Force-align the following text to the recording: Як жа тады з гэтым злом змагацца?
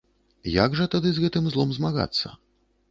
Як 0.53 0.79
жа 0.79 0.89
тады 0.95 1.11
з 1.19 1.23
гэтым 1.27 1.43
злом 1.53 1.69
змагацца? 1.81 2.27